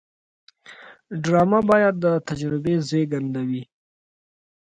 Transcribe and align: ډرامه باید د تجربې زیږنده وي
ډرامه 1.23 1.59
باید 1.69 1.95
د 2.03 2.05
تجربې 2.27 2.75
زیږنده 2.87 3.41
وي 3.49 3.63